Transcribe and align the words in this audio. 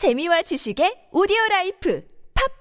재미와 0.00 0.40
지식의 0.40 1.10
오디오 1.12 1.36
라이프. 1.50 2.08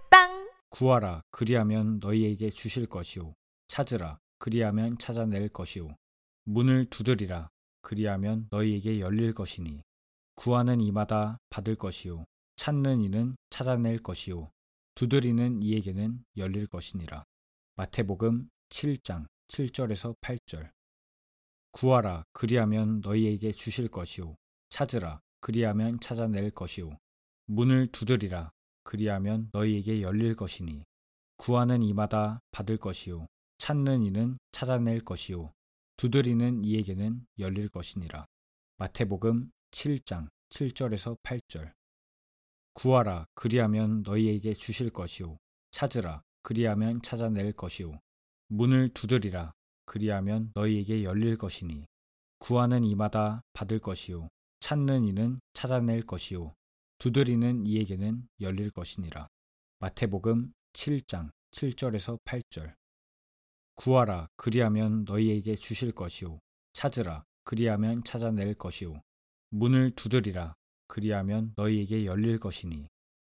팟빵! 0.09 0.51
구하라 0.71 1.21
그리하면 1.31 1.99
너희에게 1.99 2.49
주실 2.49 2.85
것이요 2.85 3.33
찾으라 3.69 4.19
그리하면 4.39 4.97
찾아낼 4.97 5.47
것이요 5.47 5.95
문을 6.43 6.89
두드리라 6.89 7.47
그리하면 7.81 8.49
너희에게 8.51 8.99
열릴 8.99 9.33
것이니. 9.33 9.81
구하는 10.35 10.81
이마다 10.81 11.37
받을 11.49 11.75
것이요 11.75 12.25
찾는 12.57 12.99
이는 13.03 13.37
찾아낼 13.49 13.99
것이요 13.99 14.51
두드리는 14.95 15.63
이에게는 15.63 16.21
열릴 16.35 16.67
것이니라. 16.67 17.23
마태복음 17.77 18.49
7장 18.67 19.27
7절에서 19.47 20.13
8절. 20.19 20.71
구하라 21.71 22.25
그리하면 22.33 22.99
너희에게 22.99 23.53
주실 23.53 23.87
것이요 23.87 24.35
찾으라 24.71 25.21
그리하면 25.39 26.01
찾아낼 26.01 26.51
것이요 26.51 26.97
문을 27.51 27.87
두드리라. 27.87 28.51
그리하면 28.83 29.49
너희에게 29.53 30.03
열릴 30.03 30.35
것이니 30.35 30.83
구하는 31.37 31.81
이마다 31.81 32.41
받을 32.51 32.77
것이요 32.77 33.25
찾는 33.57 34.03
이는 34.03 34.37
찾아낼 34.51 35.03
것이요 35.03 35.51
두드리는 35.97 36.63
이에게는 36.63 37.25
열릴 37.39 37.67
것이니라. 37.69 38.27
마태복음 38.77 39.51
7장 39.71 40.29
7절에서 40.49 41.17
8절. 41.23 41.71
구하라. 42.73 43.25
그리하면 43.33 44.03
너희에게 44.03 44.53
주실 44.53 44.91
것이요 44.91 45.37
찾으라. 45.71 46.21
그리하면 46.43 47.01
찾아낼 47.01 47.51
것이요 47.53 47.99
문을 48.49 48.89
두드리라. 48.89 49.53
그리하면 49.85 50.51
너희에게 50.53 51.03
열릴 51.03 51.35
것이니 51.35 51.87
구하는 52.37 52.83
이마다 52.83 53.41
받을 53.53 53.79
것이요 53.79 54.29
찾는 54.59 55.07
이는 55.07 55.39
찾아낼 55.53 56.05
것이요 56.05 56.53
두드리는 56.99 57.65
이에게는 57.65 58.27
열릴 58.41 58.71
것이니라. 58.71 59.29
마태복음 59.79 60.51
7장 60.73 61.31
7절에서 61.51 62.19
8절. 62.25 62.75
구하라 63.75 64.27
그리하면 64.35 65.05
너희에게 65.05 65.55
주실 65.55 65.93
것이요. 65.93 66.39
찾으라 66.73 67.23
그리하면 67.45 68.03
찾아낼 68.03 68.53
것이요. 68.53 69.01
문을 69.51 69.91
두드리라 69.91 70.55
그리하면 70.87 71.53
너희에게 71.55 72.03
열릴 72.03 72.37
것이니. 72.37 72.89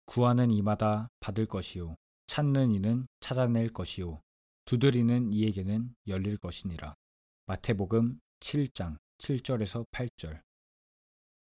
구하는 0.04 0.50
이마다 0.50 1.08
받을 1.20 1.46
것이요. 1.46 1.96
찾는 2.26 2.70
이는 2.74 3.06
찾아낼 3.20 3.72
것이요. 3.72 4.20
두드리는 4.66 5.32
이에게는 5.32 5.94
열릴 6.06 6.36
것이니라. 6.36 6.94
마태복음 7.46 8.20
7장 8.40 8.98
7절에서 9.16 9.86
8절 9.90 10.42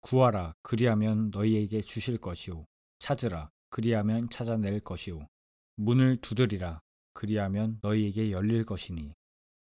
구하라 0.04 0.54
그리하면 0.62 1.32
너희에게 1.32 1.82
주실 1.82 2.18
것이요 2.18 2.66
찾으라 3.00 3.50
그리하면 3.70 4.30
찾아낼 4.30 4.80
것이요 4.80 5.28
문을 5.76 6.18
두드리라 6.22 6.80
그리하면 7.14 7.80
너희에게 7.82 8.32
열릴 8.32 8.66
것이니. 8.66 9.14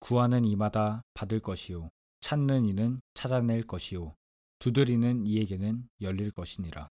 구하는 0.01 0.45
이마다 0.45 1.03
받을 1.15 1.41
것이요 1.41 1.91
찾는 2.21 2.67
이는 2.67 3.01
찾아낼 3.15 3.67
것이요 3.67 4.15
두드리는 4.59 5.27
이에게는 5.27 5.89
열릴 6.01 6.31
것이니라. 6.31 6.89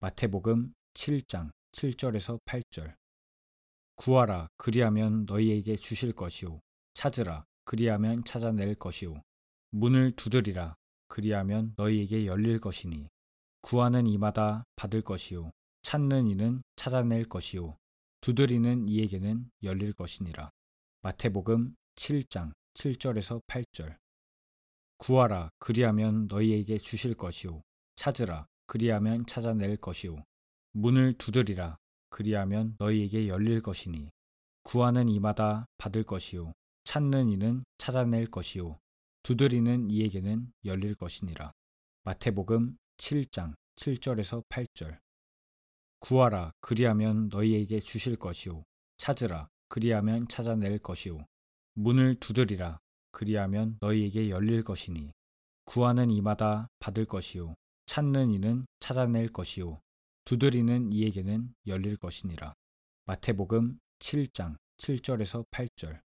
마태복음 0.00 0.72
7장 0.94 1.50
7절에서 1.72 2.40
8절. 2.44 2.94
구하라 3.96 4.48
그리하면 4.56 5.24
너희에게 5.26 5.76
주실 5.76 6.12
것이요 6.12 6.60
찾으라 6.94 7.44
그리하면 7.64 8.24
찾아낼 8.24 8.74
것이요 8.74 9.22
문을 9.70 10.12
두드리라 10.16 10.76
그리하면 11.08 11.74
너희에게 11.76 12.26
열릴 12.26 12.60
것이니 12.60 13.08
구하는 13.62 14.06
이마다 14.06 14.64
받을 14.76 15.02
것이요 15.02 15.50
찾는 15.82 16.26
이는 16.28 16.62
찾아낼 16.76 17.24
것이요 17.28 17.76
두드리는 18.20 18.88
이에게는 18.88 19.50
열릴 19.62 19.92
것이니라. 19.92 20.50
마태복음 21.02 21.76
7장 21.94 22.52
7절에서 22.74 23.40
8절. 23.46 23.96
구하라 24.98 25.50
그리하면 25.58 26.26
너희에게 26.26 26.78
주실 26.78 27.14
것이요 27.14 27.62
찾으라 27.96 28.46
그리하면 28.66 29.26
찾아낼 29.26 29.76
것이요 29.76 30.24
문을 30.72 31.14
두드리라 31.18 31.76
그리하면 32.08 32.74
너희에게 32.78 33.28
열릴 33.28 33.62
것이니 33.62 34.10
구하는 34.62 35.08
이마다 35.08 35.66
받을 35.78 36.02
것이요 36.02 36.52
찾는 36.84 37.30
이는 37.30 37.64
찾아낼 37.78 38.26
것이요 38.26 38.78
두드리는 39.26 39.90
이에게는 39.90 40.52
열릴 40.64 40.94
것이니라. 40.94 41.52
마태복음 42.04 42.78
7장 42.96 43.56
7절에서 43.74 44.44
8절. 44.48 45.00
구하라 45.98 46.52
그리하면 46.60 47.28
너희에게 47.30 47.80
주실 47.80 48.14
것이요. 48.14 48.62
찾으라 48.98 49.48
그리하면 49.68 50.28
찾아낼 50.28 50.78
것이요. 50.78 51.26
문을 51.74 52.20
두드리라 52.20 52.78
그리하면 53.10 53.78
너희에게 53.80 54.30
열릴 54.30 54.62
것이니. 54.62 55.10
구하는 55.64 56.08
이마다 56.12 56.68
받을 56.78 57.04
것이요. 57.04 57.56
찾는 57.86 58.30
이는 58.30 58.64
찾아낼 58.78 59.32
것이요. 59.32 59.80
두드리는 60.24 60.92
이에게는 60.92 61.52
열릴 61.66 61.96
것이니라. 61.96 62.54
마태복음 63.06 63.80
7장 63.98 64.56
7절에서 64.76 65.44
8절 65.50 66.00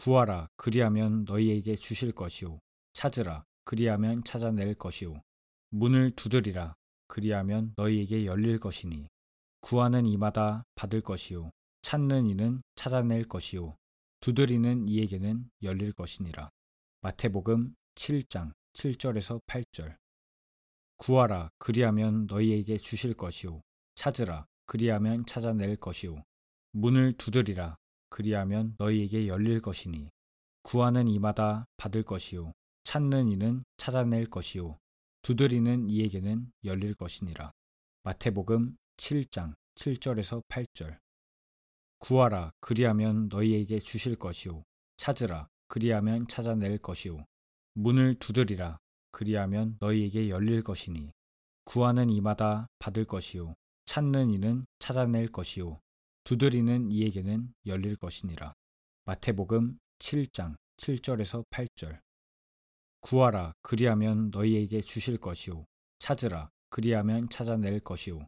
구하라. 0.00 0.48
그리하면 0.56 1.24
너희에게 1.24 1.76
주실 1.76 2.12
것이요 2.12 2.58
찾으라. 2.94 3.44
그리하면 3.66 4.24
찾아낼 4.24 4.74
것이요 4.74 5.20
문을 5.68 6.12
두드리라. 6.12 6.74
그리하면 7.06 7.74
너희에게 7.76 8.24
열릴 8.24 8.58
것이니 8.58 9.08
구하는 9.60 10.06
이마다 10.06 10.64
받을 10.74 11.02
것이요 11.02 11.50
찾는 11.82 12.30
이는 12.30 12.62
찾아낼 12.76 13.28
것이요 13.28 13.76
두드리는 14.20 14.88
이에게는 14.88 15.50
열릴 15.62 15.92
것이니라. 15.92 16.48
마태복음 17.02 17.74
7장 17.94 18.52
7절에서 18.72 19.44
8절. 19.44 19.98
구하라. 20.96 21.50
그리하면 21.58 22.24
너희에게 22.24 22.78
주실 22.78 23.12
것이요 23.12 23.60
찾으라. 23.96 24.46
그리하면 24.64 25.26
찾아낼 25.26 25.76
것이요 25.76 26.24
문을 26.72 27.12
두드리라 27.18 27.76
그리하면 28.10 28.74
너희에게 28.78 29.26
열릴 29.26 29.60
것이니 29.60 30.10
구하는 30.62 31.08
이마다 31.08 31.66
받을 31.76 32.02
것이요 32.02 32.52
찾는 32.84 33.28
이는 33.28 33.64
찾아낼 33.76 34.26
것이요 34.26 34.78
두드리는 35.22 35.88
이에게는 35.88 36.50
열릴 36.64 36.94
것이니라. 36.94 37.52
마태복음 38.02 38.76
7장 38.96 39.54
7절에서 39.74 40.42
8절 40.48 40.98
구하라 41.98 42.52
그리하면 42.60 43.28
너희에게 43.28 43.78
주실 43.78 44.16
것이요 44.16 44.64
찾으라 44.96 45.48
그리하면 45.68 46.26
찾아낼 46.28 46.78
것이요 46.78 47.24
문을 47.74 48.14
두드리라 48.18 48.78
그리하면 49.12 49.76
너희에게 49.80 50.30
열릴 50.30 50.62
것이니 50.62 51.12
구하는 51.64 52.08
이마다 52.08 52.66
받을 52.78 53.04
것이요 53.04 53.54
찾는 53.84 54.30
이는 54.30 54.66
찾아낼 54.78 55.28
것이요 55.28 55.78
두드리는 56.24 56.90
이에게는 56.90 57.52
열릴 57.66 57.96
것이니라. 57.96 58.54
마태복음 59.04 59.78
7장 59.98 60.54
7절에서 60.76 61.44
8절. 61.50 62.00
구하라 63.00 63.54
그리하면 63.62 64.30
너희에게 64.30 64.82
주실 64.82 65.18
것이요. 65.18 65.64
찾으라 65.98 66.50
그리하면 66.68 67.28
찾아낼 67.28 67.80
것이요. 67.80 68.26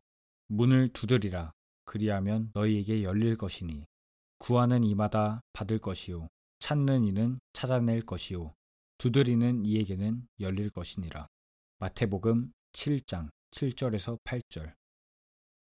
문을 0.49 0.89
두드리라 0.89 1.53
그리하면 1.85 2.51
너희에게 2.55 3.03
열릴 3.03 3.37
것이니. 3.37 3.85
구하는 4.39 4.83
이마다 4.83 5.41
받을 5.53 5.79
것이요. 5.79 6.29
찾는 6.59 7.05
이는 7.05 7.39
찾아낼 7.53 8.03
것이요. 8.03 8.55
두드리는 8.99 9.65
이에게는 9.65 10.27
열릴 10.41 10.71
것이니라. 10.71 11.27
마태복음 11.79 12.53
7장 12.73 13.29
7절에서 13.51 14.19
8절 14.25 14.73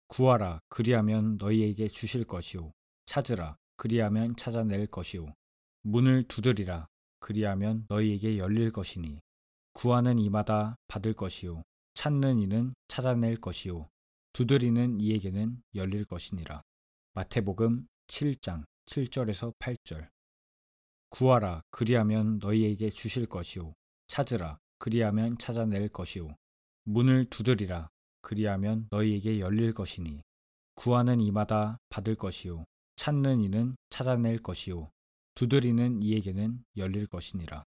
구하라. 0.07 0.59
그리하면 0.69 1.37
너희에게 1.37 1.87
주실 1.87 2.23
것이요. 2.23 2.71
찾으라. 3.05 3.57
그리하면 3.77 4.35
찾아낼 4.35 4.87
것이요. 4.87 5.33
문을 5.81 6.23
두드리라. 6.27 6.87
그리하면 7.19 7.85
너희에게 7.89 8.37
열릴 8.37 8.71
것이니 8.71 9.19
구하는 9.73 10.19
이마다 10.19 10.77
받을 10.87 11.13
것이요. 11.13 11.63
찾는 11.95 12.39
이는 12.39 12.73
찾아낼 12.87 13.37
것이요. 13.37 13.89
두드리는 14.33 14.99
이에게는 14.99 15.61
열릴 15.75 16.05
것이니라. 16.05 16.61
마태복음 17.13 17.87
7장 18.07 18.65
7절에서 18.85 19.53
8절. 19.59 20.09
구하라. 21.09 21.61
그리하면 21.71 22.39
너희에게 22.39 22.89
주실 22.89 23.25
것이요. 23.25 23.73
찾으라. 24.07 24.59
그리하면 24.77 25.37
찾아낼 25.37 25.87
것이요. 25.89 26.35
문을 26.83 27.25
두드리라 27.29 27.89
그리하면 28.25 28.87
너희에게 28.89 29.39
열릴 29.39 29.71
것이니 29.71 30.23
구하는 30.73 31.21
이마다 31.21 31.77
받을 31.89 32.15
것이요 32.15 32.65
찾는 32.95 33.41
이는 33.41 33.75
찾아낼 33.91 34.41
것이요 34.41 34.89
두드리는 35.35 36.01
이에게는 36.01 36.63
열릴 36.75 37.05
것이니라. 37.05 37.63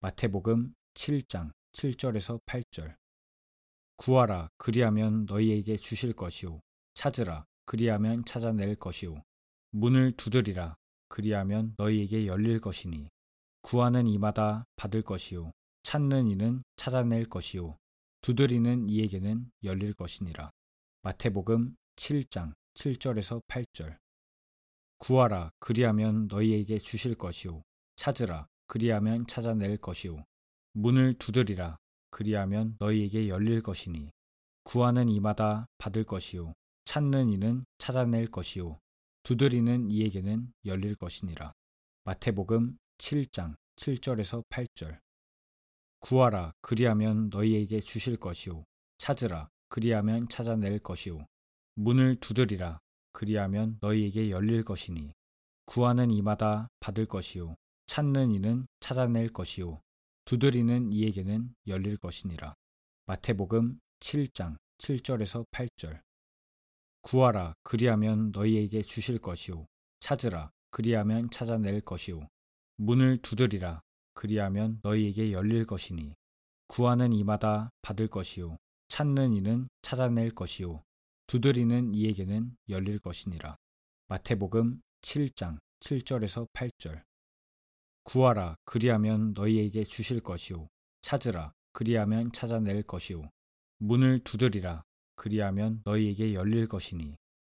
마태복음 0.00 0.74
7장 0.94 1.52
7절에서 1.72 2.40
8절 2.44 2.96
구하라 3.98 4.48
그리하면 4.56 5.26
너희에게 5.26 5.76
주실 5.76 6.12
것이요 6.12 6.60
찾으라 6.94 7.44
그리하면 7.66 8.24
찾아낼 8.24 8.74
것이요 8.74 9.22
문을 9.70 10.16
두드리라 10.16 10.74
그리하면 11.08 11.74
너희에게 11.76 12.26
열릴 12.26 12.60
것이니 12.60 13.10
구하는 13.62 14.08
이마다 14.08 14.64
받을 14.74 15.02
것이요 15.02 15.52
찾는 15.84 16.26
이는 16.26 16.64
찾아낼 16.76 17.28
것이요 17.28 17.76
두드리는 18.22 18.88
이에게는 18.88 19.50
열릴 19.64 19.94
것이니라. 19.94 20.50
마태복음 21.02 21.74
7장 21.96 22.52
7절에서 22.74 23.42
8절. 23.46 23.96
구하라 24.98 25.50
그리하면 25.58 26.26
너희에게 26.26 26.78
주실 26.78 27.14
것이요. 27.14 27.62
찾으라 27.96 28.46
그리하면 28.66 29.26
찾아낼 29.26 29.78
것이요. 29.78 30.22
문을 30.74 31.14
두드리라 31.14 31.78
그리하면 32.10 32.76
너희에게 32.78 33.28
열릴 33.28 33.62
것이니. 33.62 34.10
구하는 34.64 35.08
이마다 35.08 35.66
받을 35.78 36.04
것이요. 36.04 36.52
찾는 36.84 37.30
이는 37.30 37.64
찾아낼 37.78 38.30
것이요. 38.30 38.78
두드리는 39.22 39.90
이에게는 39.90 40.52
열릴 40.66 40.94
것이니라. 40.94 41.54
마태복음 42.04 42.76
7장 42.98 43.54
7절에서 43.76 44.44
8절 44.50 44.98
구하라. 46.00 46.52
그리하면 46.60 47.28
너희에게 47.30 47.80
주실 47.80 48.16
것이요 48.16 48.64
찾으라. 48.98 49.48
그리하면 49.68 50.28
찾아낼 50.28 50.78
것이요 50.78 51.26
문을 51.74 52.16
두드리라. 52.16 52.80
그리하면 53.12 53.78
너희에게 53.80 54.30
열릴 54.30 54.64
것이니 54.64 55.12
구하는 55.66 56.10
이마다 56.10 56.68
받을 56.80 57.06
것이요 57.06 57.56
찾는 57.86 58.32
이는 58.32 58.66
찾아낼 58.80 59.28
것이요 59.32 59.80
두드리는 60.24 60.92
이에게는 60.92 61.54
열릴 61.66 61.96
것이니라. 61.96 62.54
마태복음 63.06 63.78
7장 64.00 64.56
7절에서 64.78 65.44
8절. 65.50 66.00
구하라. 67.02 67.54
그리하면 67.62 68.30
너희에게 68.32 68.82
주실 68.82 69.18
것이요 69.18 69.66
찾으라. 70.00 70.50
그리하면 70.70 71.30
찾아낼 71.30 71.80
것이요 71.80 72.28
문을 72.76 73.18
두드리라 73.18 73.82
그리하면 74.14 74.80
너희에게 74.82 75.32
열릴 75.32 75.66
것이니 75.66 76.14
구하는 76.66 77.12
이마다 77.12 77.70
받을 77.82 78.08
것이요 78.08 78.56
찾는 78.88 79.34
이는 79.34 79.68
찾아낼 79.82 80.34
것이요 80.34 80.82
두드리는 81.26 81.94
이에게는 81.94 82.56
열릴 82.68 82.98
것이니라. 82.98 83.56
마태복음 84.08 84.82
7장 85.02 85.58
7절에서 85.78 86.48
8절. 86.52 87.02
구하라 88.02 88.56
그리하면 88.64 89.32
너희에게 89.34 89.84
주실 89.84 90.20
것이요 90.20 90.68
찾으라 91.02 91.52
그리하면 91.72 92.32
찾아낼 92.32 92.82
것이요 92.82 93.30
문을 93.78 94.24
두드리라 94.24 94.82
그리하면 95.14 95.82
너희에게 95.84 96.34
열릴 96.34 96.66
것이니 96.66 97.16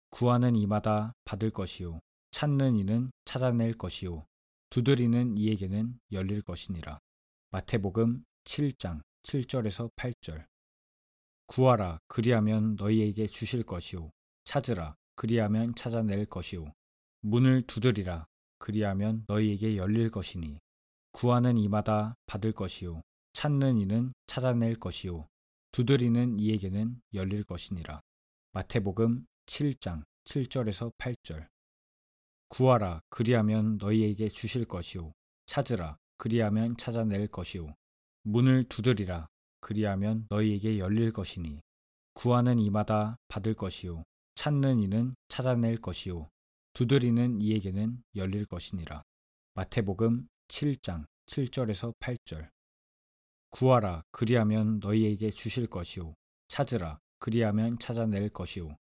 구하는 0.09 0.57
이마다 0.57 1.13
받을 1.23 1.51
것이요 1.51 2.01
찾는 2.31 2.75
이는 2.75 3.11
찾아낼 3.23 3.77
것이요 3.77 4.25
두드리는 4.71 5.37
이에게는 5.37 5.99
열릴 6.13 6.41
것이니라. 6.41 6.97
마태복음 7.49 8.23
7장 8.45 9.01
7절에서 9.23 9.93
8절. 9.97 10.45
구하라 11.47 11.99
그리하면 12.07 12.77
너희에게 12.77 13.27
주실 13.27 13.63
것이요. 13.63 14.11
찾으라 14.45 14.95
그리하면 15.15 15.75
찾아낼 15.75 16.25
것이요. 16.25 16.71
문을 17.19 17.63
두드리라 17.63 18.25
그리하면 18.59 19.25
너희에게 19.27 19.75
열릴 19.75 20.09
것이니. 20.09 20.57
구하는 21.11 21.57
이마다 21.57 22.15
받을 22.25 22.53
것이요. 22.53 23.01
찾는 23.33 23.77
이는 23.77 24.13
찾아낼 24.25 24.79
것이요. 24.79 25.27
두드리는 25.73 26.39
이에게는 26.39 27.01
열릴 27.13 27.43
것이니라. 27.43 27.99
마태복음 28.53 29.25
7장 29.47 30.03
7절에서 30.23 30.95
8절 30.95 31.50
구하라 32.51 33.01
그리하면 33.09 33.77
너희에게 33.77 34.27
주실 34.27 34.65
것이요 34.65 35.13
찾으라 35.45 35.97
그리하면 36.17 36.75
찾아낼 36.75 37.27
것이요 37.27 37.73
문을 38.23 38.65
두드리라 38.65 39.29
그리하면 39.61 40.25
너희에게 40.29 40.79
열릴 40.79 41.13
것이니. 41.13 41.61
구하는 42.13 42.59
이마다 42.59 43.17
받을 43.29 43.53
것이요 43.53 44.03
찾는 44.35 44.81
이는 44.81 45.15
찾아낼 45.29 45.77
것이요 45.77 46.29
두드리는 46.73 47.39
이에게는 47.39 48.03
열릴 48.15 48.45
것이니라. 48.45 49.03
마태복음 49.53 50.27
7장 50.49 51.05
7절에서 51.27 51.93
8절. 51.99 52.49
구하라 53.51 54.03
그리하면 54.11 54.79
너희에게 54.79 55.31
주실 55.31 55.67
것이요 55.67 56.15
찾으라 56.49 56.99
그리하면 57.19 57.77
찾아낼 57.79 58.29
것이요 58.29 58.75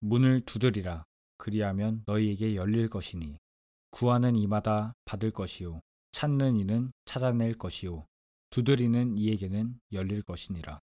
문을 0.00 0.42
두드리라 0.44 1.04
그리하면 1.36 2.02
너희에게 2.06 2.54
열릴 2.54 2.88
것이니 2.88 3.38
구하는 3.90 4.36
이마다 4.36 4.94
받을 5.04 5.30
것이요 5.30 5.80
찾는 6.12 6.56
이는 6.56 6.92
찾아낼 7.04 7.54
것이요 7.58 8.06
두드리는 8.50 9.18
이에게는 9.18 9.78
열릴 9.92 10.22
것이니라. 10.22 10.80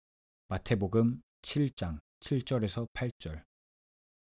마태복음 0.47 1.21
7장 1.41 1.99
7절에서 2.19 2.87
8절. 2.93 3.43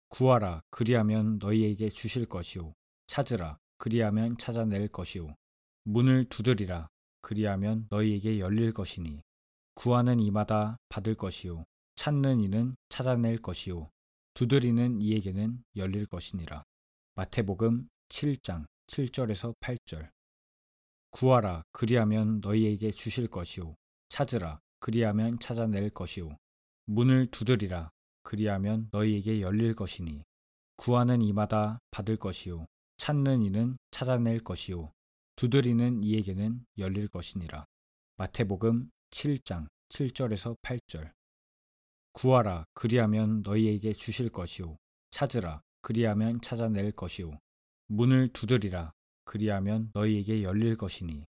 구하라 0.08 0.62
그리하면 0.70 1.38
너희에게 1.38 1.90
주실 1.90 2.26
것이요 2.26 2.74
찾으라 3.06 3.58
그리하면 3.76 4.38
찾아낼 4.38 4.88
것이요 4.88 5.34
문을 5.84 6.24
두드리라 6.24 6.88
그리하면 7.20 7.86
너희에게 7.90 8.38
열릴 8.38 8.72
것이니 8.72 9.20
구하는 9.74 10.18
이마다 10.18 10.78
받을 10.88 11.14
것이요 11.14 11.64
찾는 11.96 12.40
이는 12.40 12.74
찾아낼 12.88 13.38
것이요 13.38 13.90
두드리는 14.38 15.00
이에게는 15.00 15.64
열릴 15.74 16.06
것이니라. 16.06 16.62
마태복음 17.16 17.88
7장 18.08 18.66
7절에서 18.86 19.52
8절. 19.58 20.10
구하라 21.10 21.64
그리하면 21.72 22.38
너희에게 22.38 22.92
주실 22.92 23.26
것이요. 23.26 23.74
찾으라 24.10 24.60
그리하면 24.78 25.40
찾아낼 25.40 25.90
것이요. 25.90 26.36
문을 26.84 27.26
두드리라 27.32 27.90
그리하면 28.22 28.88
너희에게 28.92 29.40
열릴 29.40 29.74
것이니. 29.74 30.22
구하는 30.76 31.20
이마다 31.20 31.80
받을 31.90 32.16
것이요. 32.16 32.66
찾는 32.96 33.42
이는 33.42 33.76
찾아낼 33.90 34.38
것이요. 34.38 34.92
두드리는 35.34 36.04
이에게는 36.04 36.64
열릴 36.78 37.08
것이니라. 37.08 37.66
마태복음 38.18 38.88
7장 39.10 39.66
7절에서 39.88 40.56
8절 40.62 41.10
구하라. 42.18 42.64
그리하면 42.74 43.42
너희에게 43.42 43.92
주실 43.92 44.28
것이요 44.28 44.76
찾으라. 45.12 45.62
그리하면 45.82 46.40
찾아낼 46.40 46.90
것이요 46.90 47.38
문을 47.86 48.32
두드리라. 48.32 48.90
그리하면 49.24 49.92
너희에게 49.94 50.42
열릴 50.42 50.76
것이니 50.76 51.24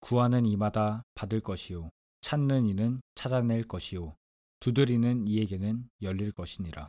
구하는 0.00 0.46
이마다 0.46 1.02
받을 1.14 1.40
것이요 1.40 1.90
찾는 2.22 2.68
이는 2.68 3.02
찾아낼 3.14 3.68
것이요 3.68 4.16
두드리는 4.60 5.28
이에게는 5.28 5.90
열릴 6.00 6.32
것이니라. 6.32 6.88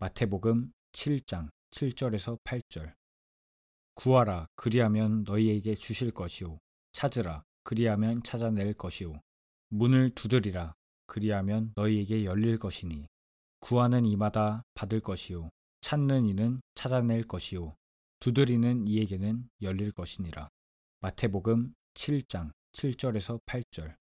마태복음 0.00 0.72
7장 0.90 1.50
7절에서 1.70 2.42
8절. 2.42 2.94
구하라. 3.94 4.48
그리하면 4.56 5.22
너희에게 5.22 5.76
주실 5.76 6.10
것이요 6.10 6.58
찾으라. 6.94 7.44
그리하면 7.62 8.24
찾아낼 8.24 8.74
것이요 8.74 9.20
문을 9.68 10.10
두드리라 10.16 10.74
그리하면 11.08 11.72
너희에게 11.74 12.24
열릴 12.24 12.58
것이니 12.58 13.08
구하는 13.58 14.06
이마다 14.06 14.62
받을 14.74 15.00
것이요 15.00 15.50
찾는 15.80 16.26
이는 16.26 16.60
찾아낼 16.76 17.26
것이요 17.26 17.74
두드리는 18.20 18.86
이에게는 18.86 19.48
열릴 19.62 19.92
것이니라. 19.92 20.48
마태복음 21.00 21.74
7장 21.94 22.50
7절에서 22.72 23.40
8절. 23.44 23.94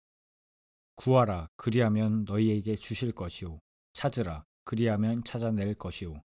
구하라 0.96 1.48
그리하면 1.56 2.26
너희에게 2.26 2.76
주실 2.76 3.12
것이요 3.12 3.60
찾으라 3.94 4.44
그리하면 4.64 5.24
찾아낼 5.24 5.76
것이요 5.76 6.22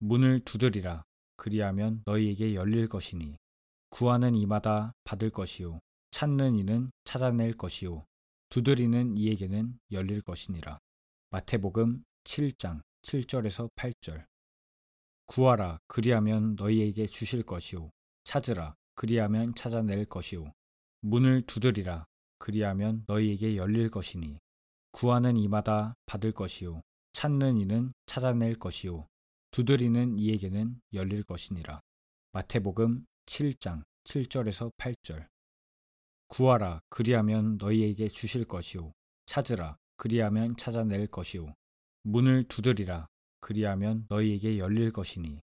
문을 0.00 0.40
두드리라 0.40 1.04
그리하면 1.36 2.02
너희에게 2.04 2.54
열릴 2.54 2.88
것이니 2.88 3.36
구하는 3.90 4.34
이마다 4.34 4.92
받을 5.04 5.30
것이요 5.30 5.78
찾는 6.10 6.58
이는 6.58 6.90
찾아낼 7.04 7.56
것이요 7.56 8.04
두드리는 8.56 9.18
이에게는 9.18 9.78
열릴 9.92 10.22
것이니라. 10.22 10.78
마태복음 11.28 12.02
7장 12.24 12.80
7절에서 13.02 13.68
8절. 13.76 14.24
구하라 15.26 15.78
그리하면 15.88 16.54
너희에게 16.54 17.06
주실 17.06 17.42
것이요. 17.42 17.90
찾으라 18.24 18.74
그리하면 18.94 19.54
찾아낼 19.54 20.06
것이요. 20.06 20.54
문을 21.02 21.42
두드리라 21.42 22.06
그리하면 22.38 23.04
너희에게 23.06 23.56
열릴 23.56 23.90
것이니. 23.90 24.38
구하는 24.90 25.36
이마다 25.36 25.94
받을 26.06 26.32
것이요. 26.32 26.80
찾는 27.12 27.58
이는 27.58 27.92
찾아낼 28.06 28.58
것이요. 28.58 29.06
두드리는 29.50 30.18
이에게는 30.18 30.80
열릴 30.94 31.24
것이니라. 31.24 31.82
마태복음 32.32 33.04
7장 33.26 33.82
7절에서 34.04 34.72
8절 34.78 35.26
구하라. 36.28 36.80
그리하면 36.88 37.56
너희에게 37.58 38.08
주실 38.08 38.44
것이요. 38.44 38.92
찾으라. 39.26 39.76
그리하면 39.96 40.56
찾아낼 40.56 41.06
것이요. 41.06 41.54
문을 42.02 42.44
두드리라. 42.44 43.08
그리하면 43.40 44.06
너희에게 44.08 44.58
열릴 44.58 44.92
것이니 44.92 45.40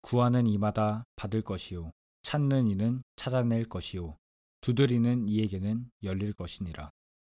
구하는 0.00 0.46
이마다 0.46 1.04
받을 1.16 1.42
것이요. 1.42 1.92
찾는 2.22 2.68
이는 2.68 3.02
찾아낼 3.16 3.68
것이요. 3.68 4.16
두드리는 4.60 5.28
이에게는 5.28 5.90
열릴 6.02 6.32
것이니라. 6.32 6.90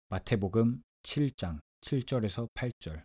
마태복음 0.09 0.81
7장 1.03 1.59
7절에서 1.81 2.49
8절. 2.53 3.03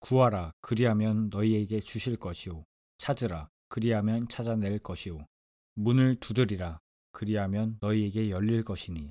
구하라. 0.00 0.52
그리하면 0.60 1.28
너희에게 1.30 1.80
주실 1.80 2.16
것이요. 2.16 2.64
찾으라. 2.98 3.48
그리하면 3.68 4.28
찾아낼 4.28 4.78
것이요. 4.78 5.26
문을 5.74 6.16
두드리라 6.20 6.78
그리하면 7.16 7.78
너희에게 7.80 8.28
열릴 8.28 8.62
것이니 8.62 9.10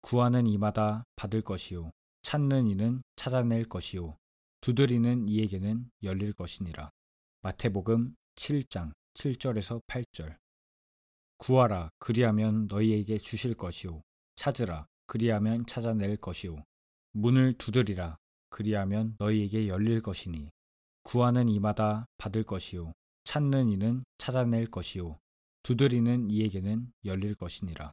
구하는 0.00 0.46
이마다 0.46 1.04
받을 1.16 1.42
것이요 1.42 1.90
찾는 2.22 2.66
이는 2.66 3.02
찾아낼 3.14 3.68
것이요 3.68 4.16
두드리는 4.62 5.28
이에게는 5.28 5.90
열릴 6.02 6.32
것이니라. 6.32 6.90
마태복음 7.42 8.16
7장 8.36 8.92
7절에서 9.12 9.82
8절 9.86 10.38
구하라 11.36 11.90
그리하면 11.98 12.68
너희에게 12.68 13.18
주실 13.18 13.52
것이요 13.52 14.00
찾으라 14.36 14.86
그리하면 15.06 15.66
찾아낼 15.66 16.16
것이요 16.16 16.64
문을 17.12 17.58
두드리라 17.58 18.16
그리하면 18.48 19.14
너희에게 19.18 19.68
열릴 19.68 20.00
것이니 20.00 20.48
구하는 21.02 21.50
이마다 21.50 22.06
받을 22.16 22.44
것이요 22.44 22.94
찾는 23.24 23.68
이는 23.68 24.04
찾아낼 24.16 24.70
것이요 24.70 25.18
두드리는 25.62 26.28
이에게는 26.28 26.92
열릴 27.04 27.36
것이니라. 27.36 27.92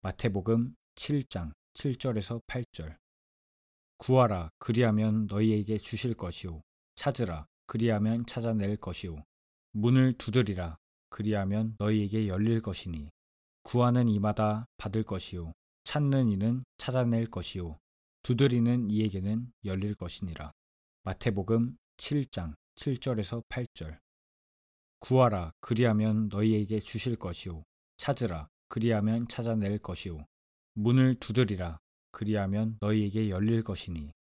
마태복음 0.00 0.74
7장 0.94 1.52
7절에서 1.74 2.42
8절. 2.46 2.96
구하라 3.98 4.50
그리하면 4.58 5.26
너희에게 5.26 5.76
주실 5.76 6.14
것이요. 6.14 6.62
찾으라 6.96 7.46
그리하면 7.66 8.24
찾아낼 8.24 8.76
것이요. 8.76 9.22
문을 9.72 10.14
두드리라 10.14 10.78
그리하면 11.10 11.76
너희에게 11.78 12.26
열릴 12.26 12.62
것이니. 12.62 13.10
구하는 13.64 14.08
이마다 14.08 14.66
받을 14.78 15.02
것이요. 15.02 15.52
찾는 15.84 16.30
이는 16.30 16.64
찾아낼 16.78 17.26
것이요. 17.26 17.78
두드리는 18.22 18.90
이에게는 18.90 19.52
열릴 19.66 19.94
것이니라. 19.94 20.52
마태복음 21.02 21.76
7장 21.98 22.54
7절에서 22.76 23.46
8절 23.48 23.98
구하라 25.00 25.52
그리하면 25.60 26.28
너희에게 26.28 26.80
주실 26.80 27.16
것이요 27.16 27.64
찾으라 27.96 28.48
그리하면 28.68 29.26
찾아낼 29.28 29.78
것이요 29.78 30.24
문을 30.74 31.16
두드리라 31.16 31.80
그리하면 32.12 32.76
너희에게 32.80 33.30
열릴 33.30 33.62
것이니. 33.62 34.12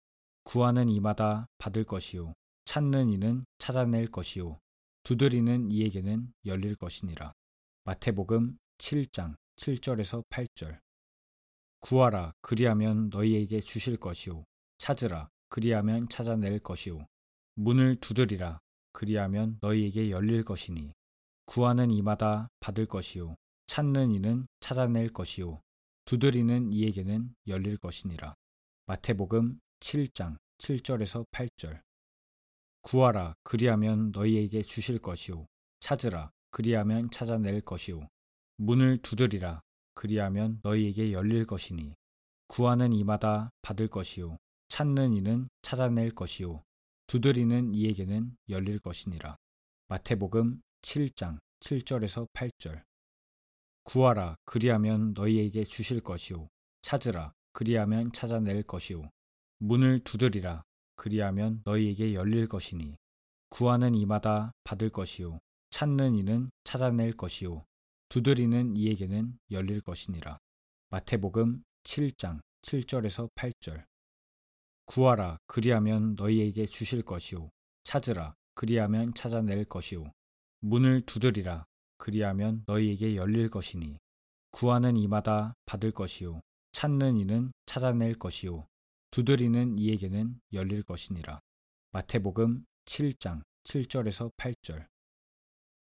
구하는 0.44 0.90
이마다 0.90 1.48
받을 1.58 1.84
것이요 1.84 2.34
찾는 2.66 3.10
이는 3.10 3.46
찾아낼 3.58 4.08
것이요 4.08 4.60
두드리는 5.04 5.72
이에게는 5.72 6.32
열릴 6.46 6.76
것이니라. 6.76 7.34
마태복음 7.84 8.58
7장 8.78 9.36
7절에서 9.58 10.24
8절. 10.30 10.80
구하라 11.82 12.34
그리하면 12.42 13.10
너희에게 13.10 13.62
주실 13.62 13.98
것이요 13.98 14.46
찾으라 14.78 15.30
그리하면 15.48 16.10
찾아낼 16.10 16.60
것이요 16.60 17.06
문을 17.56 17.96
두드리라 17.96 18.60
그리하면 19.00 19.58
너희에게 19.62 20.10
열릴 20.12 20.44
것이니 20.44 20.92
구하는 21.46 21.90
이마다 21.90 22.50
받을 22.60 22.86
것이요 22.86 23.38
찾는 23.68 24.12
이는 24.12 24.46
찾아낼 24.60 25.14
것이요 25.14 25.62
두드리는 26.04 26.74
이에게는 26.74 27.34
열릴 27.48 27.78
것이니라. 27.78 28.36
마태복음 28.88 29.62
7장 29.80 30.36
7절에서 30.58 31.26
8절 31.32 31.80
구하라 32.82 33.36
그리하면 33.44 34.12
너희에게 34.12 34.64
주실 34.64 35.00
것이요 35.00 35.48
찾으라 35.80 36.32
그리하면 36.52 37.10
찾아낼 37.10 37.62
것이요 37.62 38.06
문을 38.58 38.98
두드리라 38.98 39.62
그리하면 39.94 40.60
너희에게 40.62 41.14
열릴 41.14 41.46
것이니 41.46 41.96
구하는 42.48 42.92
이마다 42.92 43.50
받을 43.62 43.88
것이요 43.88 44.40
찾는 44.68 45.14
이는 45.14 45.48
찾아낼 45.62 46.12
것이요 46.12 46.64
두드리는 47.10 47.74
이에게는 47.74 48.38
열릴 48.50 48.78
것이니라. 48.78 49.36
마태복음 49.88 50.62
7장 50.84 51.40
7절에서 51.60 52.28
8절. 52.34 52.84
구하라 53.84 54.36
그리하면 54.46 55.14
너희에게 55.14 55.64
주실 55.64 56.02
것이요. 56.02 56.48
찾으라 56.84 57.34
그리하면 57.52 58.12
찾아낼 58.12 58.62
것이요. 58.62 59.10
문을 59.58 60.02
두드리라 60.04 60.62
그리하면 60.98 61.64
너희에게 61.66 62.14
열릴 62.14 62.48
것이니. 62.48 62.96
구하는 63.50 63.96
이마다 63.96 64.52
받을 64.64 64.92
것이요. 64.92 65.40
찾는 65.72 66.14
이는 66.14 66.52
찾아낼 66.64 67.18
것이요. 67.18 67.66
두드리는 68.10 68.76
이에게는 68.78 69.36
열릴 69.50 69.82
것이니라. 69.82 70.38
마태복음 70.92 71.64
7장 71.86 72.40
7절에서 72.62 73.34
8절 73.34 73.84
구하라. 74.90 75.38
그리하면 75.46 76.16
너희에게 76.16 76.66
주실 76.66 77.04
것이요 77.04 77.52
찾으라. 77.84 78.34
그리하면 78.56 79.14
찾아낼 79.14 79.64
것이요 79.66 80.12
문을 80.62 81.02
두드리라. 81.06 81.64
그리하면 82.00 82.64
너희에게 82.66 83.16
열릴 83.16 83.52
것이니 83.52 84.00
구하는 84.50 84.98
이마다 84.98 85.54
받을 85.68 85.92
것이요 85.92 86.42
찾는 86.72 87.18
이는 87.18 87.52
찾아낼 87.68 88.16
것이요 88.16 88.66
두드리는 89.12 89.78
이에게는 89.78 90.42
열릴 90.54 90.82
것이니라. 90.82 91.40
마태복음 91.92 92.66
7장 92.86 93.44
7절에서 93.66 94.36
8절. 94.38 94.88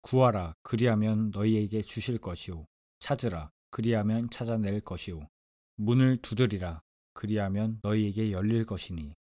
구하라. 0.01 0.53
그리하면 0.61 1.31
너희에게 1.31 1.81
주실 1.81 2.19
것이요 2.19 2.65
찾으라. 3.01 3.51
그리하면 3.69 4.29
찾아낼 4.29 4.79
것이요 4.79 5.27
문을 5.75 6.21
두드리라 6.21 6.81
그리하면 7.13 7.79
너희에게 7.83 8.31
열릴 8.31 8.65
것이니 8.65 9.13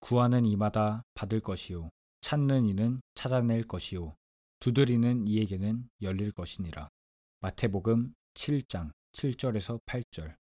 구하는 0.00 0.44
이마다 0.44 1.02
받을 1.14 1.40
것이요 1.40 1.90
찾는 2.20 2.66
이는 2.66 3.00
찾아낼 3.14 3.64
것이요 3.66 4.14
두드리는 4.60 5.26
이에게는 5.26 5.88
열릴 6.02 6.32
것이니라. 6.32 6.88
마태복음 7.40 8.14
7장 8.34 8.90
7절에서 9.12 9.80
8절 9.86 10.34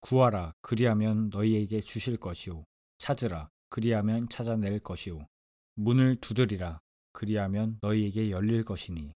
구하라 0.00 0.52
그리하면 0.62 1.28
너희에게 1.30 1.80
주실 1.82 2.16
것이요 2.16 2.64
찾으라 2.98 3.50
그리하면 3.68 4.28
찾아낼 4.28 4.80
것이요 4.80 5.26
문을 5.74 6.16
두드리라 6.16 6.80
그리하면 7.12 7.78
너희에게 7.82 8.30
열릴 8.30 8.64
것이니 8.64 9.12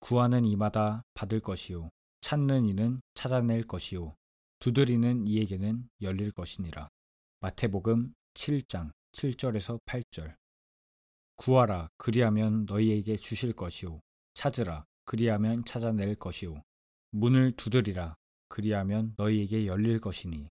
구하는 0.00 0.44
이마다 0.44 1.02
받을 1.14 1.40
것이요 1.40 1.90
찾는 2.20 2.68
이는 2.68 3.00
찾아낼 3.14 3.62
것이요 3.66 4.14
두드리는 4.64 5.26
이에게는 5.26 5.90
열릴 6.00 6.30
것이니라. 6.30 6.88
마태복음 7.40 8.14
7장 8.32 8.92
7절에서 9.12 9.78
8절. 9.84 10.36
구하라 11.36 11.90
그리하면 11.98 12.64
너희에게 12.64 13.18
주실 13.18 13.52
것이요. 13.52 14.00
찾으라 14.32 14.86
그리하면 15.04 15.66
찾아낼 15.66 16.14
것이요. 16.14 16.62
문을 17.10 17.52
두드리라 17.52 18.16
그리하면 18.48 19.12
너희에게 19.18 19.66
열릴 19.66 20.00
것이니. 20.00 20.48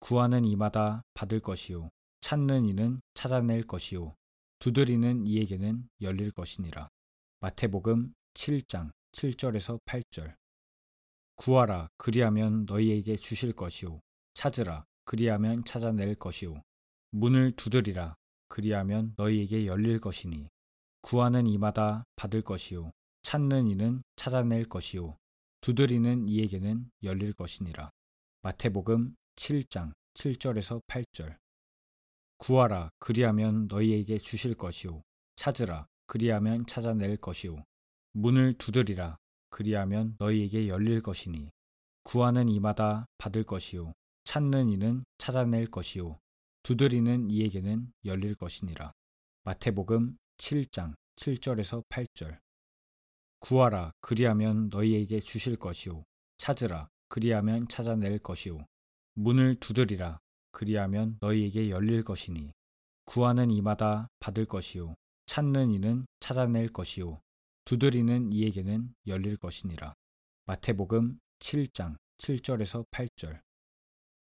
구하는 0.00 0.44
이마다 0.44 1.04
받을 1.14 1.38
것이요. 1.38 1.88
찾는 2.20 2.68
이는 2.68 3.00
찾아낼 3.14 3.64
것이요. 3.64 4.16
두드리는 4.58 5.24
이에게는 5.24 5.88
열릴 6.00 6.32
것이니라. 6.32 6.88
마태복음 7.38 8.12
7장 8.34 8.90
7절에서 9.12 9.78
8절 9.84 10.34
구하라. 11.42 11.88
그리하면 11.96 12.66
너희에게 12.66 13.16
주실 13.16 13.52
것이요 13.52 14.00
찾으라. 14.34 14.84
그리하면 15.04 15.64
찾아낼 15.64 16.14
것이요 16.14 16.62
문을 17.10 17.56
두드리라. 17.56 18.14
그리하면 18.46 19.14
너희에게 19.16 19.66
열릴 19.66 19.98
것이니 19.98 20.48
구하는 21.00 21.48
이마다 21.48 22.04
받을 22.14 22.42
것이요 22.42 22.92
찾는 23.24 23.66
이는 23.66 24.04
찾아낼 24.14 24.68
것이요 24.68 25.16
두드리는 25.62 26.28
이에게는 26.28 26.88
열릴 27.02 27.32
것이니라. 27.32 27.90
마태복음 28.42 29.16
7장 29.34 29.94
7절에서 30.14 30.80
8절. 30.86 31.38
구하라. 32.38 32.90
그리하면 33.00 33.66
너희에게 33.66 34.18
주실 34.18 34.54
것이요 34.54 35.02
찾으라. 35.34 35.88
그리하면 36.06 36.66
찾아낼 36.66 37.16
것이요 37.16 37.64
문을 38.12 38.54
두드리라 38.58 39.18
그리하면 39.52 40.16
너희에게 40.18 40.66
열릴 40.66 41.02
것이니 41.02 41.50
구하는 42.02 42.48
이마다 42.48 43.06
받을 43.18 43.44
것이요 43.44 43.92
찾는 44.24 44.70
이는 44.70 45.04
찾아낼 45.18 45.70
것이요 45.70 46.18
두드리는 46.62 47.30
이에게는 47.30 47.92
열릴 48.04 48.34
것이니라. 48.34 48.92
마태복음 49.44 50.16
7장 50.38 50.94
7절에서 51.16 51.84
8절 51.88 52.38
구하라 53.40 53.92
그리하면 54.00 54.68
너희에게 54.70 55.20
주실 55.20 55.56
것이요 55.56 56.04
찾으라 56.38 56.88
그리하면 57.08 57.68
찾아낼 57.68 58.18
것이요 58.20 58.64
문을 59.14 59.56
두드리라 59.56 60.18
그리하면 60.52 61.18
너희에게 61.20 61.68
열릴 61.68 62.04
것이니 62.04 62.52
구하는 63.04 63.50
이마다 63.50 64.08
받을 64.18 64.46
것이요 64.46 64.94
찾는 65.26 65.72
이는 65.72 66.06
찾아낼 66.20 66.72
것이요 66.72 67.20
두드리는 67.64 68.32
이에게는 68.32 68.94
열릴 69.06 69.36
것이니라. 69.36 69.94
마태복음 70.46 71.18
7장 71.38 71.96
7절에서 72.18 72.84
8절. 72.90 73.40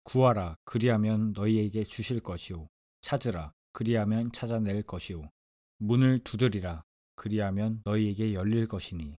구하라 0.04 0.56
그리하면 0.64 1.32
너희에게 1.32 1.84
주실 1.84 2.20
것이요. 2.20 2.68
찾으라 3.00 3.52
그리하면 3.72 4.30
찾아낼 4.32 4.82
것이요. 4.82 5.30
문을 5.78 6.18
두드리라 6.20 6.84
그리하면 7.16 7.80
너희에게 7.84 8.34
열릴 8.34 8.68
것이니. 8.68 9.16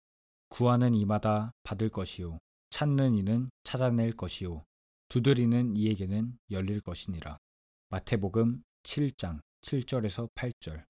구하는 0.49 0.95
이마다 0.95 1.53
받을 1.63 1.89
것이요. 1.89 2.39
찾는 2.71 3.17
이는 3.17 3.51
찾아낼 3.65 4.13
것이요. 4.13 4.65
두드리는 5.09 5.77
이에게는 5.77 6.39
열릴 6.51 6.81
것이니라. 6.81 7.39
마태복음 7.89 8.63
7장 8.83 9.41
7절에서 9.63 10.29
8절 10.35 10.85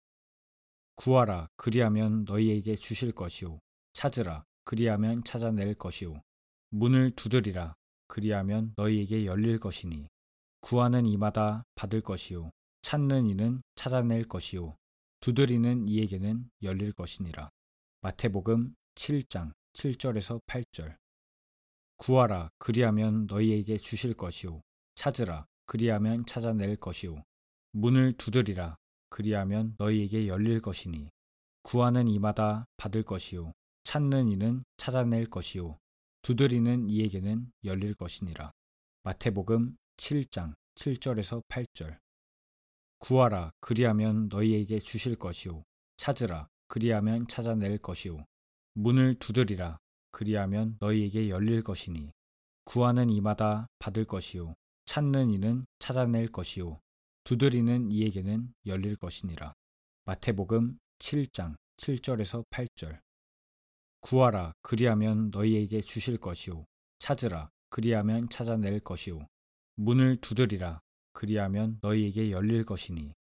구하라. 0.96 1.48
그리하면 1.56 2.24
너희에게 2.24 2.76
주실 2.76 3.12
것이요 3.12 3.60
찾으라. 3.92 4.44
그리하면 4.64 5.24
찾아낼 5.24 5.74
것이요 5.74 6.20
문을 6.70 7.12
두드리라. 7.12 7.74
그리하면 8.06 8.74
너희에게 8.76 9.26
열릴 9.26 9.58
것이니 9.58 10.06
구하는 10.60 11.06
이마다 11.06 11.64
받을 11.74 12.00
것이요 12.00 12.50
찾는 12.82 13.28
이는 13.28 13.62
찾아낼 13.74 14.24
것이요 14.28 14.76
두드리는 15.20 15.88
이에게는 15.88 16.50
열릴 16.62 16.92
것이니라. 16.92 17.50
마태복음 18.00 18.74
7장 18.94 19.52
7절에서 19.72 20.40
8절. 20.46 20.96
구하라. 21.96 22.50
그리하면 22.58 23.26
너희에게 23.26 23.78
주실 23.78 24.14
것이요 24.14 24.60
찾으라. 24.94 25.46
그리하면 25.66 26.26
찾아낼 26.26 26.76
것이요 26.76 27.22
문을 27.72 28.12
두드리라 28.12 28.76
그리하면 29.14 29.76
너희에게 29.78 30.26
열릴 30.26 30.60
것이니 30.60 31.08
구하는 31.62 32.08
이마다 32.08 32.66
받을 32.76 33.04
것이요 33.04 33.52
찾는 33.84 34.32
이는 34.32 34.64
찾아낼 34.76 35.30
것이요 35.30 35.78
두드리는 36.22 36.90
이에게는 36.90 37.52
열릴 37.62 37.94
것이니라. 37.94 38.50
마태복음 39.04 39.76
7장 39.98 40.54
7절에서 40.74 41.44
8절 41.46 41.96
구하라 42.98 43.52
그리하면 43.60 44.26
너희에게 44.32 44.80
주실 44.80 45.14
것이요 45.14 45.62
찾으라 45.96 46.48
그리하면 46.66 47.28
찾아낼 47.28 47.78
것이요 47.78 48.24
문을 48.72 49.14
두드리라 49.20 49.78
그리하면 50.10 50.76
너희에게 50.80 51.28
열릴 51.28 51.62
것이니 51.62 52.10
구하는 52.64 53.10
이마다 53.10 53.68
받을 53.78 54.06
것이요 54.06 54.54
찾는 54.86 55.30
이는 55.30 55.66
찾아낼 55.78 56.32
것이요 56.32 56.80
두드리는 57.24 57.90
이에게는 57.90 58.52
열릴 58.66 58.96
것이니라. 58.96 59.54
마태복음 60.04 60.78
7장 60.98 61.56
7절에서 61.78 62.44
8절. 62.50 63.00
구하라 64.00 64.52
그리하면 64.60 65.30
너희에게 65.30 65.80
주실 65.80 66.18
것이요. 66.18 66.66
찾으라 66.98 67.48
그리하면 67.70 68.28
찾아낼 68.28 68.78
것이요. 68.80 69.26
문을 69.76 70.18
두드리라 70.20 70.80
그리하면 71.14 71.78
너희에게 71.80 72.30
열릴 72.30 72.66
것이니. 72.66 73.14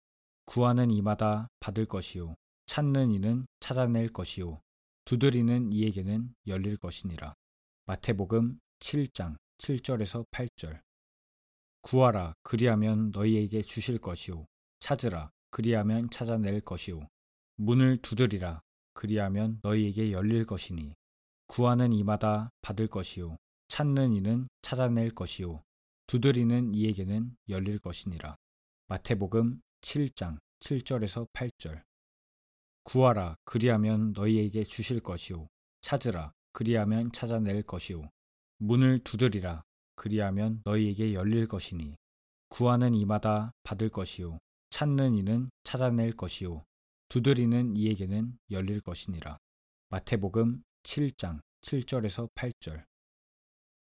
구하는 0.43 0.91
이마다 0.91 1.47
받을 1.61 1.85
것이요. 1.85 2.35
찾는 2.65 3.11
이는 3.11 3.47
찾아낼 3.61 4.09
것이요. 4.09 4.59
두드리는 5.05 5.71
이에게는 5.71 6.35
열릴 6.47 6.75
것이니라. 6.75 7.35
마태복음 7.85 8.59
7장 8.81 9.37
7절에서 9.59 10.29
8절 10.29 10.81
구하라 11.83 12.33
그리하면 12.43 13.11
너희에게 13.11 13.61
주실 13.61 13.99
것이요 13.99 14.45
찾으라 14.79 15.31
그리하면 15.51 16.09
찾아낼 16.09 16.59
것이요 16.59 17.07
문을 17.55 18.01
두드리라 18.01 18.61
그리하면 18.93 19.59
너희에게 19.63 20.11
열릴 20.11 20.45
것이니. 20.45 20.95
구하는 21.47 21.91
이마다 21.93 22.49
받을 22.61 22.87
것이요 22.87 23.37
찾는 23.67 24.13
이는 24.13 24.47
찾아낼 24.61 25.11
것이요 25.11 25.63
두드리는 26.07 26.73
이에게는 26.73 27.35
열릴 27.49 27.79
것이니라. 27.79 28.35
마태복음 28.87 29.61
7장 29.81 30.37
7절에서 30.59 31.27
8절. 31.33 31.83
구하라 32.83 33.35
그리하면 33.45 34.13
너희에게 34.13 34.63
주실 34.63 34.99
것이요 34.99 35.47
찾으라 35.81 36.33
그리하면 36.51 37.11
찾아낼 37.11 37.63
것이요 37.63 38.09
문을 38.57 38.99
두드리라 38.99 39.63
그리하면 39.95 40.61
너희에게 40.65 41.13
열릴 41.13 41.47
것이니 41.47 41.95
구하는 42.49 42.93
이마다 42.93 43.51
받을 43.63 43.89
것이요 43.89 44.39
찾는 44.69 45.15
이는 45.15 45.49
찾아낼 45.63 46.13
것이요 46.13 46.63
두드리는 47.09 47.75
이에게는 47.75 48.37
열릴 48.49 48.81
것이니라. 48.81 49.37
마태복음 49.89 50.63
7장 50.81 51.41
7절에서 51.61 52.27
8절 52.33 52.83